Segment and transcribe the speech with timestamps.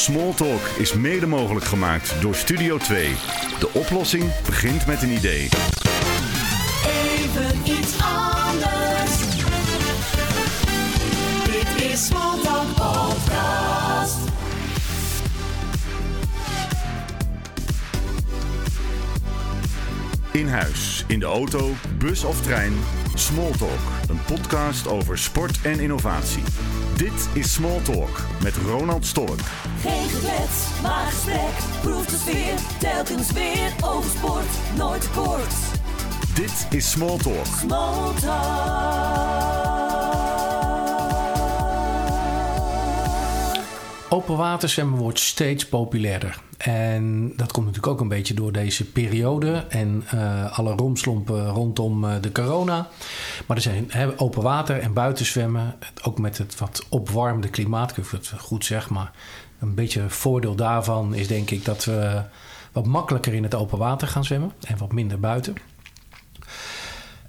[0.00, 3.14] Smalltalk is mede mogelijk gemaakt door Studio 2.
[3.58, 5.48] De oplossing begint met een idee.
[6.86, 9.18] Even iets anders.
[11.44, 14.16] Dit is Smalltalk Podcast.
[20.32, 22.72] In huis, in de auto, bus of trein.
[23.14, 26.42] Smalltalk, een podcast over sport en innovatie.
[27.00, 29.40] Dit is Smalltalk met Ronald Stork.
[29.80, 31.80] Geen geklets, maar gesprek.
[31.80, 34.46] Proef de sfeer, telkens weer over sport.
[34.76, 35.54] Nooit kort.
[36.34, 37.46] Dit is Smalltalk.
[37.46, 39.59] Smalltalk.
[44.12, 46.40] Open waterzwemmen wordt steeds populairder.
[46.58, 52.04] En dat komt natuurlijk ook een beetje door deze periode en eh, alle romslompen rondom
[52.04, 52.88] eh, de corona.
[53.46, 58.32] Maar er zijn open water en buitenzwemmen, ook met het wat opwarmde klimaat, ik het
[58.38, 59.10] goed zeg, maar
[59.58, 62.22] een beetje voordeel daarvan is denk ik dat we
[62.72, 65.54] wat makkelijker in het open water gaan zwemmen en wat minder buiten.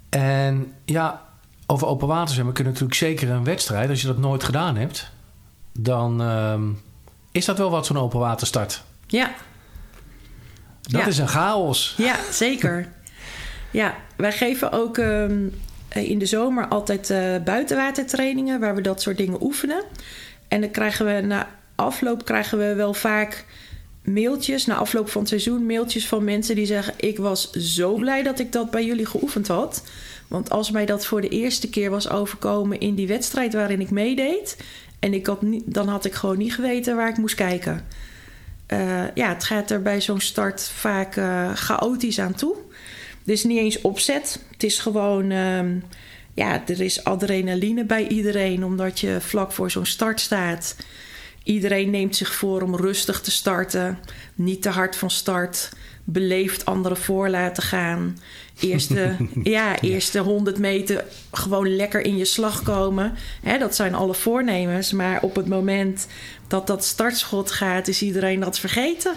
[0.08, 1.22] En ja,
[1.66, 4.76] over open water zwemmen kun je natuurlijk zeker een wedstrijd, als je dat nooit gedaan
[4.76, 5.10] hebt,
[5.72, 6.62] dan ehm,
[7.32, 8.82] is dat wel wat zo'n open waterstart.
[9.06, 9.34] Ja.
[10.82, 11.06] Dat Ja.
[11.06, 11.94] is een chaos.
[11.96, 12.88] Ja, zeker.
[13.70, 15.46] ja, wij geven ook ehm,
[15.88, 19.82] in de zomer altijd eh, buitenwatertrainingen waar we dat soort dingen oefenen.
[20.48, 23.44] En dan krijgen we na afloop krijgen we wel vaak
[24.04, 28.22] mailtjes, na afloop van het seizoen, mailtjes van mensen die zeggen: Ik was zo blij
[28.22, 29.82] dat ik dat bij jullie geoefend had.
[30.28, 33.90] Want als mij dat voor de eerste keer was overkomen in die wedstrijd waarin ik
[33.90, 34.56] meedeed,
[35.02, 37.84] en ik had niet, dan had ik gewoon niet geweten waar ik moest kijken.
[38.66, 42.56] Eh, ja, het gaat er bij zo'n start vaak eh, chaotisch aan toe.
[43.24, 44.44] Dus niet eens opzet.
[44.50, 45.76] Het is gewoon, ehm,
[46.34, 50.76] ja, er is adrenaline bij iedereen, omdat je vlak voor zo'n start staat.
[51.44, 53.98] Iedereen neemt zich voor om rustig te starten,
[54.34, 55.70] niet te hard van start,
[56.04, 58.18] beleefd anderen voor laten gaan.
[58.60, 63.14] Eerste, ja, eerste 100 meter gewoon lekker in je slag komen.
[63.42, 66.06] Hè, dat zijn alle voornemens, maar op het moment
[66.48, 69.12] dat dat startschot gaat, is iedereen dat vergeten.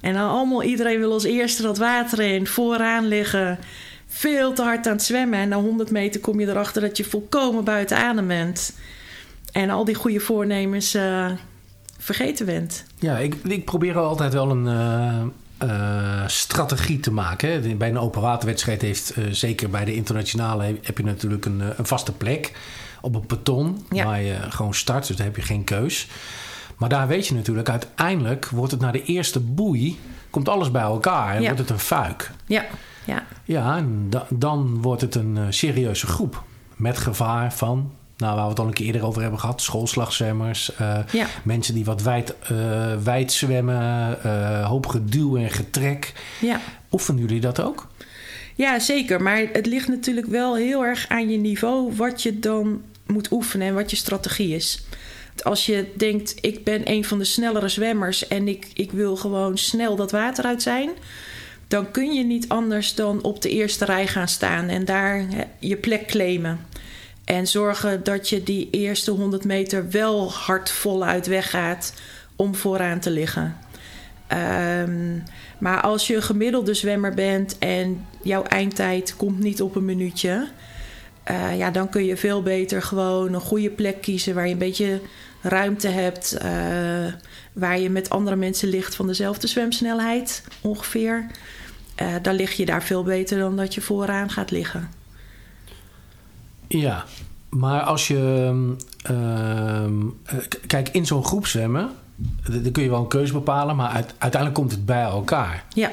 [0.00, 3.58] En dan allemaal iedereen wil als eerste dat water in, vooraan liggen.
[4.06, 5.38] Veel te hard aan het zwemmen.
[5.38, 8.72] En na 100 meter kom je erachter dat je volkomen buiten adem bent.
[9.52, 11.30] En al die goede voornemens eh,
[11.98, 12.84] vergeten bent.
[12.98, 15.22] Ja, ik, ik probeer altijd wel een eh,
[15.60, 17.50] eh, strategie te maken.
[17.68, 17.74] Hè.
[17.74, 21.66] Bij een open waterwedstrijd heeft, eh, zeker bij de internationale, heb- je natuurlijk een, eh,
[21.76, 22.52] een vaste plek
[23.00, 23.26] op een
[23.90, 24.04] Ja.
[24.04, 25.06] waar je gewoon start.
[25.06, 26.08] Dus daar heb je geen keus.
[26.76, 29.98] Maar daar weet je natuurlijk, uiteindelijk wordt het na de eerste boei,
[30.30, 31.44] komt alles bij elkaar en Ja.
[31.46, 32.30] wordt het een fuik.
[32.46, 32.64] Ja,
[33.04, 36.42] ja, Ja, en da- dan wordt het een serieuze groep.
[36.76, 40.74] Met gevaar van, nou, waar we het al een keer eerder over hebben gehad, schoolslagzwemmers,
[40.74, 41.26] eh, ja.
[41.44, 46.12] mensen die wat wijd, eh, wijd zwemmen, eh, hoop geduw en getrek.
[46.40, 46.60] ja.
[46.92, 47.88] Oefenen jullie dat ook?
[48.54, 49.22] Ja, zeker.
[49.22, 53.66] Maar het ligt natuurlijk wel heel erg aan je niveau wat je dan moet oefenen
[53.66, 54.84] en wat je strategie is.
[55.28, 59.16] Want Als je denkt, ik ben een van de snellere zwemmers en ik, ik wil
[59.16, 60.90] gewoon snel dat water uit zijn,
[61.68, 65.26] dan kun je niet anders dan op de eerste rij gaan staan en daar
[65.58, 66.60] je plek claimen.
[67.30, 71.94] En zorgen dat je die eerste 100 meter wel hard voluit weggaat
[72.36, 73.56] om vooraan te liggen.
[74.26, 75.18] Ehm,
[75.58, 80.48] maar als je een gemiddelde zwemmer bent en jouw eindtijd komt niet op een minuutje,
[81.22, 84.58] eh, ja, dan kun je veel beter gewoon een goede plek kiezen waar je een
[84.58, 85.00] beetje
[85.42, 86.50] ruimte hebt, eh,
[87.52, 91.26] waar je met andere mensen ligt van dezelfde zwemsnelheid ongeveer.
[91.94, 94.99] Eh, dan lig je daar veel beter dan dat je vooraan gaat liggen.
[96.78, 97.04] Ja,
[97.48, 98.50] maar als je...
[99.02, 101.90] ehm, eh, k- kijk, in zo'n groep zwemmen,
[102.62, 105.64] dan kun je wel een keuze bepalen, maar uit- uiteindelijk komt het bij elkaar.
[105.74, 105.90] Ja,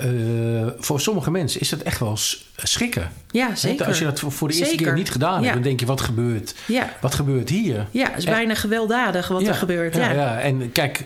[0.00, 2.16] Eh, voor sommige mensen is dat echt wel
[2.56, 3.12] schrikken.
[3.30, 3.86] ja zeker.
[3.86, 4.86] Als je dat voor de eerste Zeker.
[4.86, 5.52] keer niet gedaan hebt, Ja.
[5.52, 7.86] dan denk je, wat gebeurt, Ja, wat gebeurt hier?
[7.90, 9.96] ja het is En- bijna gewelddadig wat er gebeurt.
[9.96, 10.98] Ja, Ja, en kijk,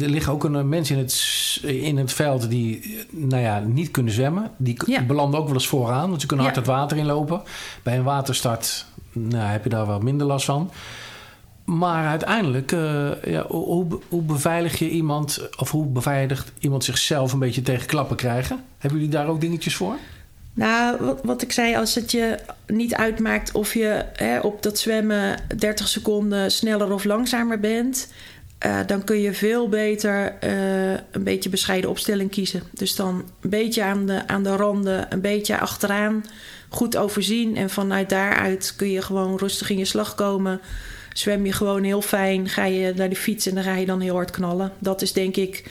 [0.00, 3.90] er liggen ook een, mensen in het, in het veld die eh, nou ja, niet
[3.90, 4.50] kunnen zwemmen.
[4.56, 7.42] Die, belanden ook wel eens vooraan, want ze kunnen hard het water inlopen.
[7.82, 10.70] Bij een waterstart nou, heb je daar wel minder last van.
[11.66, 16.84] Maar uiteindelijk, eh, ja, hoe- hoe, be- hoe beveilig je iemand, of hoe beveiligt iemand
[16.84, 18.64] zichzelf een beetje tegen klappen krijgen?
[18.78, 19.94] Hebben jullie daar ook dingetjes voor?
[20.54, 24.78] Nou, wat, wat ik zei, als het je niet uitmaakt of je hè, op dat
[24.78, 28.12] zwemmen 30 seconden sneller of langzamer bent,
[28.58, 32.62] eh, dan kun je veel beter eh, een beetje bescheiden opstelling kiezen.
[32.72, 36.24] Dus dan een beetje aan de, aan de randen, een beetje achteraan,
[36.68, 37.56] goed overzien.
[37.56, 40.60] En vanuit daaruit kun je gewoon rustig in je slag komen.
[41.18, 44.00] Zwem je gewoon heel fijn, ga je naar de fiets en dan ga je dan
[44.00, 44.72] heel hard knallen.
[44.78, 45.70] Dat is denk ik,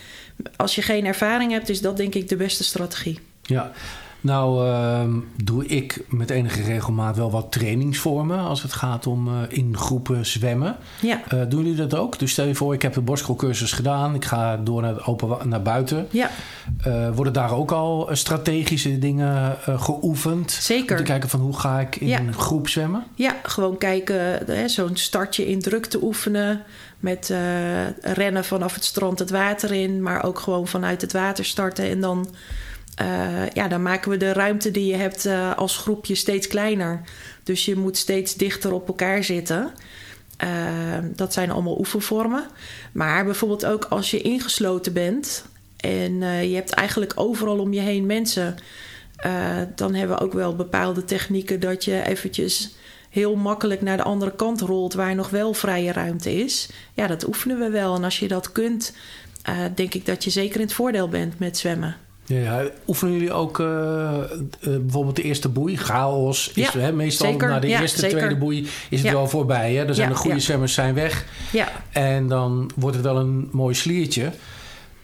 [0.56, 3.18] als je geen ervaring hebt, is dat denk ik de beste strategie.
[3.42, 3.72] Ja,
[4.26, 5.10] nou ehm,
[5.44, 10.26] doe ik met enige regelmaat wel wat trainingsvormen als het gaat om uh, in groepen
[10.26, 10.76] zwemmen.
[11.00, 11.20] Ja.
[11.34, 12.18] Uh, doen jullie dat ook?
[12.18, 14.14] Dus stel je voor, ik heb de borstschoolcursus gedaan.
[14.14, 16.06] Ik ga door naar, open, naar buiten.
[16.10, 16.30] Ja.
[16.86, 20.50] Uh, worden daar ook al strategische dingen geoefend?
[20.50, 20.90] Zeker.
[20.90, 22.18] Om te kijken van hoe ga ik in Ja.
[22.18, 23.04] een groep zwemmen?
[23.14, 26.62] Ja, gewoon kijken, zo'n startje in drukte oefenen.
[27.00, 31.44] Met eh, rennen vanaf het strand het water in, maar ook gewoon vanuit het water
[31.44, 31.90] starten.
[31.90, 32.28] En dan,
[32.96, 37.00] eh, ja, dan maken we de ruimte die je hebt eh, als groepje steeds kleiner.
[37.42, 39.72] Dus je moet steeds dichter op elkaar zitten.
[40.36, 40.48] Eh,
[41.14, 42.46] dat zijn allemaal oefenvormen.
[42.92, 45.44] Maar bijvoorbeeld ook als je ingesloten bent
[45.76, 48.56] en je hebt eigenlijk overal om je heen mensen.
[49.74, 52.74] dan hebben we ook wel bepaalde technieken dat je eventjes
[53.10, 56.68] heel makkelijk naar de andere kant rolt waar nog wel vrije ruimte is.
[56.94, 57.94] Ja, dat oefenen we wel.
[57.94, 58.92] En als je dat kunt,
[59.74, 61.96] denk ik dat je zeker in het voordeel bent met zwemmen.
[62.26, 62.62] Ja.
[62.86, 64.26] Oefenen jullie ook eh, eh,
[64.60, 65.76] bijvoorbeeld de eerste boei?
[65.76, 67.48] Chaos is Ja, hè, meestal zeker.
[67.48, 68.16] na de Ja, eerste, zeker.
[68.18, 69.74] tweede boei is het wel voorbij.
[69.74, 69.84] Hè?
[69.84, 71.24] Er zijn de goede zwemmers zijn weg.
[71.52, 74.30] Ja, En dan wordt het wel een mooi sliertje.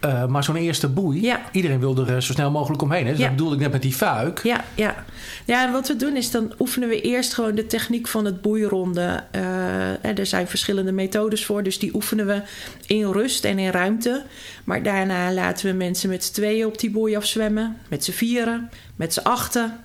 [0.03, 1.41] Eh, maar zo'n eerste boei, Ja.
[1.51, 3.03] iedereen wil er eh, zo snel mogelijk omheen.
[3.05, 3.09] Hè?
[3.11, 3.25] Dus Ja.
[3.25, 4.39] dat bedoelde ik net met die fuik.
[4.43, 5.03] ja, ja.
[5.45, 8.41] Ja, en wat we doen is dan oefenen we eerst gewoon de techniek van het
[8.41, 9.33] boeironden.
[9.33, 12.41] Eh, er zijn verschillende methodes voor, dus die oefenen we
[12.87, 14.23] in rust en in ruimte.
[14.63, 18.69] Maar daarna laten we mensen met z'n tweeën op die boei afzwemmen, met z'n vieren,
[18.95, 19.79] met z'n achten.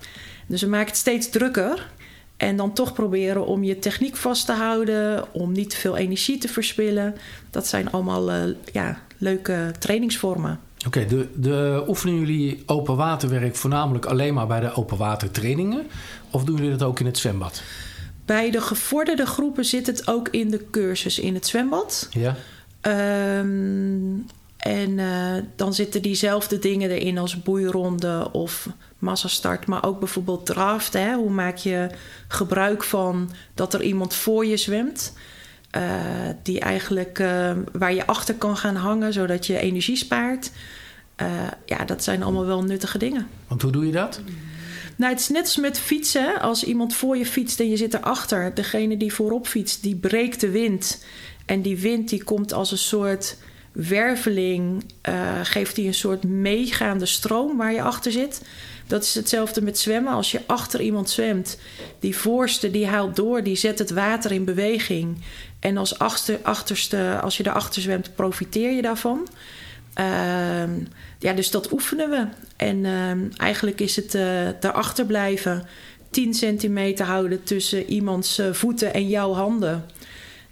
[0.47, 1.87] Dus we maken het steeds drukker.
[2.37, 6.37] En dan toch proberen om je techniek vast te houden, om niet te veel energie
[6.37, 7.15] te verspillen.
[7.49, 8.31] Dat zijn allemaal
[8.73, 10.59] ja, leuke trainingsvormen.
[10.85, 15.87] Oké, de, de, oefenen jullie open waterwerk voornamelijk alleen maar bij de open watertrainingen?
[16.31, 17.61] Of doen jullie dat ook in het zwembad?
[18.25, 22.07] Bij de gevorderde groepen zit het ook in de cursus in het zwembad.
[22.11, 22.35] Ja.
[22.81, 24.17] Ehm,
[24.57, 28.67] en eh, dan zitten diezelfde dingen erin als boeironde of
[28.99, 29.65] massastart.
[29.65, 30.93] Maar ook bijvoorbeeld draft.
[30.93, 31.13] Hè?
[31.15, 31.89] Hoe maak je
[32.27, 35.13] gebruik van dat er iemand voor je zwemt?
[35.69, 35.83] Eh,
[36.43, 40.51] die eigenlijk eh, waar je achter kan gaan hangen, zodat je energie spaart.
[41.15, 41.27] Eh,
[41.65, 43.27] ja, dat zijn allemaal wel nuttige dingen.
[43.47, 44.21] Want hoe doe je dat?
[44.95, 46.41] Nou, het is net als met fietsen.
[46.41, 50.41] Als iemand voor je fietst en je zit erachter, degene die voorop fietst, die breekt
[50.41, 51.05] de wind.
[51.45, 53.37] En die wind die komt als een soort
[53.87, 58.41] werveling, eh, geeft die een soort meegaande stroom waar je achter zit.
[58.87, 60.13] Dat is hetzelfde met zwemmen.
[60.13, 61.57] Als je achter iemand zwemt,
[61.99, 65.17] die voorste die haalt door, die zet het water in beweging.
[65.59, 69.27] En als achter, achterste, als je daarachter zwemt, profiteer je daarvan.
[69.93, 70.71] Ehm,
[71.19, 72.27] ja, dus dat oefenen we.
[72.55, 75.67] En ehm, eigenlijk is het eh daarachter blijven.
[76.09, 79.85] 10 centimeter houden tussen iemands eh, voeten en jouw handen.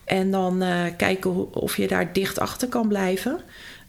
[0.08, 3.40] En dan eh, kijken of je daar dicht achter kan blijven.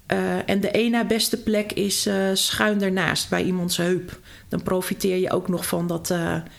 [0.06, 4.18] Eh, en de na beste plek is eh, schuin ernaast bij iemands heup.
[4.48, 6.14] Dan profiteer je ook nog van dat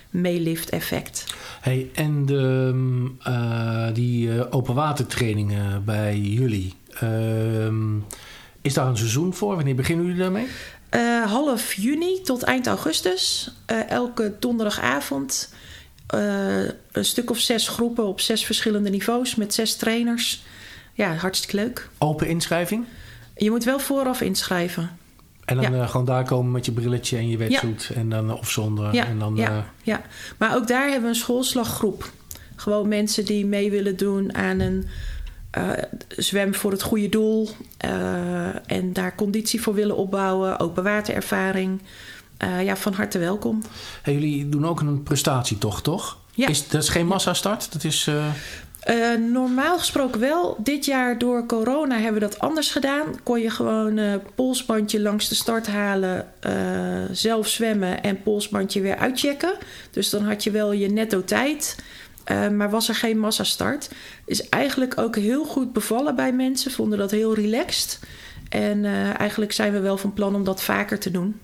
[0.10, 1.24] meelift effect.
[1.62, 3.18] Hey, en de, mm,
[3.94, 7.98] die open watertrainingen bij jullie, ehm,
[8.62, 9.56] is daar een seizoen voor?
[9.56, 10.48] Wanneer beginnen jullie daarmee?
[11.26, 13.52] Half juni tot eind augustus.
[13.88, 15.54] Elke donderdagavond.
[16.10, 20.44] Eh, een stuk of zes groepen op zes verschillende niveaus met zes trainers.
[20.94, 21.90] Ja, hartstikke leuk.
[21.98, 22.86] Open inschrijving?
[23.36, 24.98] Je moet wel vooraf inschrijven.
[25.46, 25.82] En dan Ja.
[25.82, 27.92] eh, gewoon daar komen met je brilletje en je wetsuit.
[27.96, 28.94] En dan, eh, of zonder.
[28.94, 30.02] Ja, en dan, ja, ja.
[30.38, 32.12] Maar ook daar hebben we een schoolslaggroep.
[32.56, 34.88] Gewoon mensen die mee willen doen aan een
[36.10, 37.50] zwem voor het goede doel.
[38.66, 40.60] en daar conditie voor willen opbouwen.
[40.60, 41.82] Open waterervaring.
[42.40, 43.62] Eh, ja, van harte welkom.
[44.02, 46.18] hey, jullie doen ook een prestatietocht, toch?
[46.34, 46.48] Ja.
[46.48, 47.72] Is, dat is geen massastart?
[47.74, 48.08] Dat is...
[48.08, 48.26] eh,
[48.80, 50.58] Eh, normaal gesproken wel.
[50.64, 53.06] Dit jaar door corona hebben we dat anders gedaan.
[53.24, 56.28] Kon je gewoon eh polsbandje langs de start halen,
[57.12, 59.54] zelf zwemmen en polsbandje weer uitchecken.
[59.92, 61.76] Dus dan had je wel je netto tijd.
[62.52, 63.90] Maar was er geen massastart.
[64.26, 66.72] Is eigenlijk ook heel goed bevallen bij mensen.
[66.72, 68.00] Vonden dat heel relaxed.
[68.50, 68.86] En
[69.18, 71.40] eigenlijk zijn we wel van plan om dat vaker te doen.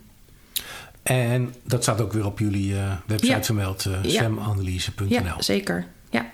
[1.05, 3.43] En dat staat ook weer op jullie eh, website Ja.
[3.43, 4.09] vermeld, eh Ja.
[4.09, 5.07] zwemanalyse.nl.
[5.09, 5.85] Ja, zeker.
[6.09, 6.25] Ja.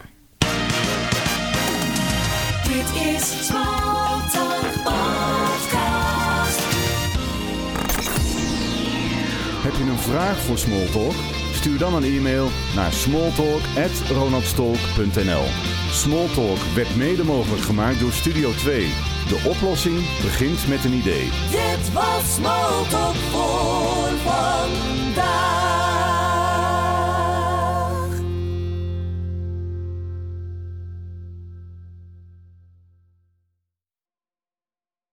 [2.64, 2.86] Dit
[3.16, 6.60] is Smalltalk Podcast.
[9.64, 11.14] Heb je een vraag voor Smalltalk?
[11.54, 15.44] Stuur dan een e-mail naar smalltalk.ronaldstolk.nl
[15.92, 18.88] Smalltalk werd mede mogelijk gemaakt door Studio 2.
[19.28, 21.30] De oplossing begint met een idee.
[21.50, 25.61] Dit was Smalltalk voor vandaag.